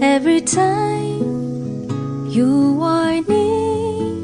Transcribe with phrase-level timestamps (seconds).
[0.00, 1.88] every time
[2.30, 4.14] you are near.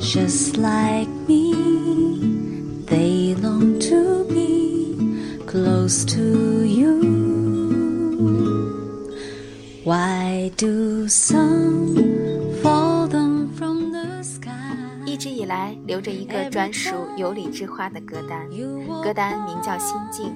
[0.00, 1.54] Just like me,
[2.86, 4.96] they long to be
[5.46, 7.00] close to you.
[9.84, 11.96] Why do some
[12.62, 14.50] fall down from the sky?
[15.06, 18.48] 一直以来留着一个专属有理之花的歌单，
[19.02, 20.26] 歌单名叫《心境》。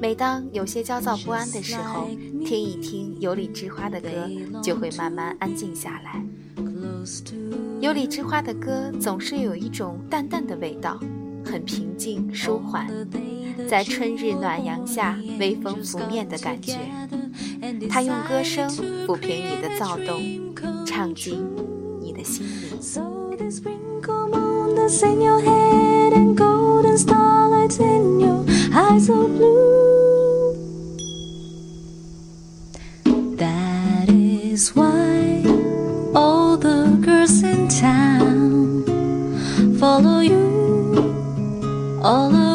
[0.00, 2.08] 每当有些焦躁不安的时候，
[2.44, 4.08] 听一听有理之花的歌，
[4.62, 6.22] 就会慢慢安静下来。
[7.80, 10.98] 有理之花的歌总是有一种淡淡的味道，
[11.44, 12.86] 很平静舒缓，
[13.68, 16.78] 在春日暖阳下微风拂面的感觉。
[17.88, 18.68] 他用歌声
[19.06, 20.22] 抚平你的躁动，
[20.84, 21.46] 唱进
[22.00, 22.68] 你的心里。
[39.84, 40.40] Follow you
[42.02, 42.53] all around.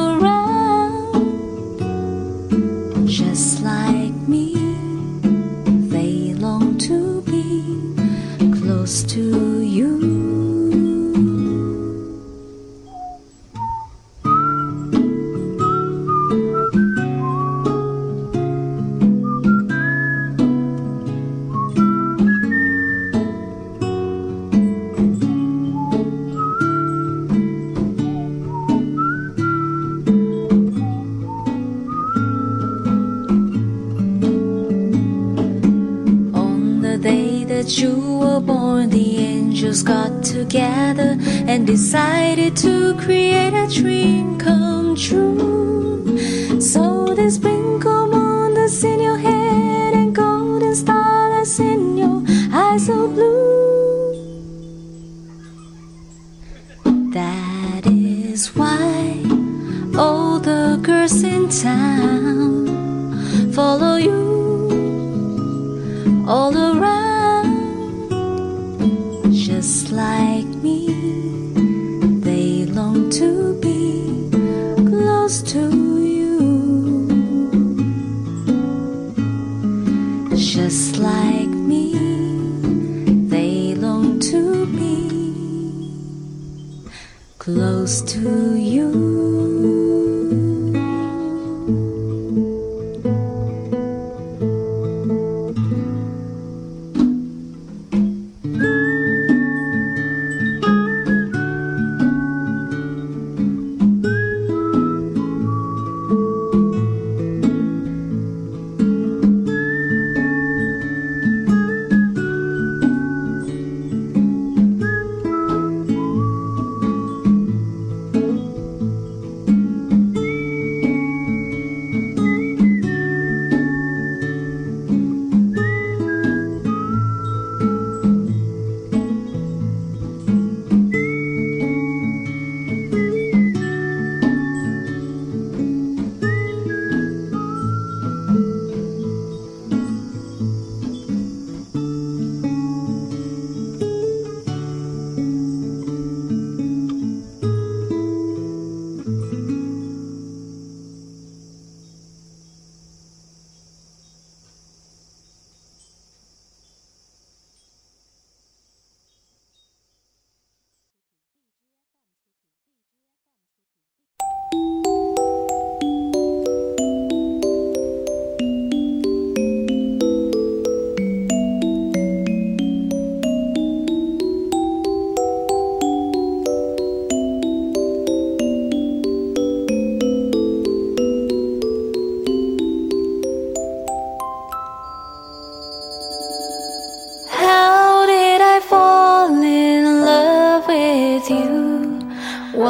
[38.30, 41.18] Were born, the angels got together
[41.52, 46.60] and decided to create a dream come true.
[46.60, 52.24] So this sprinkle moon that's in your head and golden starlights in your
[52.54, 53.38] eyes so blue.
[57.18, 59.24] That is why
[59.98, 62.68] all the girls in town
[63.54, 64.20] follow you
[66.28, 66.69] all around,
[80.50, 81.94] just like me.
[83.30, 84.98] They long to be
[87.38, 89.59] close to you.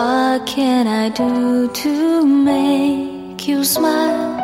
[0.08, 4.40] What can I do to make you smile?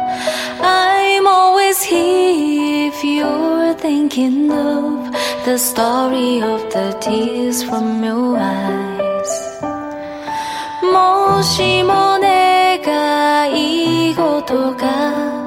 [0.60, 5.10] I'm always here if you're thinking of
[5.46, 9.60] the story of the tears from your eyes.
[10.82, 15.40] もしも願い事が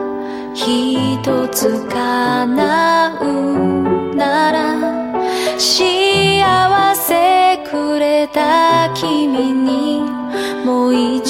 [0.55, 9.66] 一つ叶うなら幸せくれた君にもう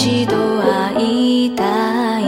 [0.08, 1.64] 一度会いた
[2.20, 2.24] い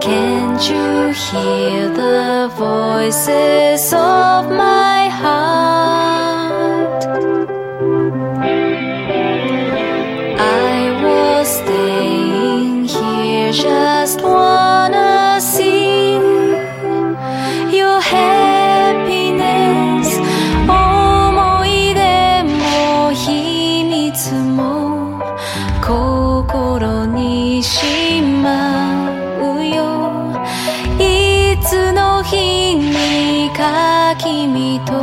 [0.00, 5.89] Can't you hear the voices of my heart?
[34.41, 34.93] 君と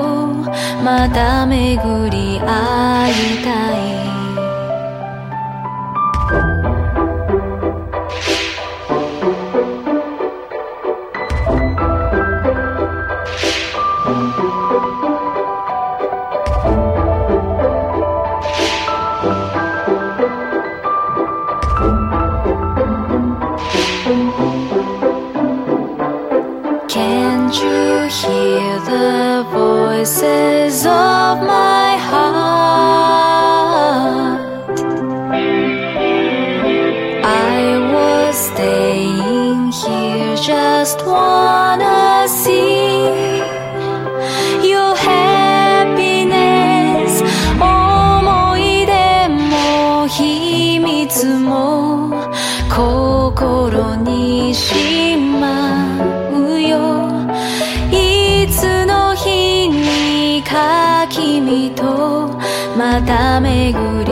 [0.82, 4.17] また巡り会いたい。
[27.50, 32.87] Can't you hear the voices of my heart?
[61.10, 62.28] 君と
[62.76, 64.07] また巡り